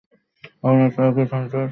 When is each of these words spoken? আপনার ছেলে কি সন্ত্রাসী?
আপনার 0.63 0.89
ছেলে 0.93 1.09
কি 1.15 1.23
সন্ত্রাসী? 1.31 1.69